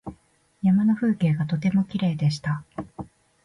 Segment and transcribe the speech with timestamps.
[0.63, 2.63] 山の風景がとてもきれいでした。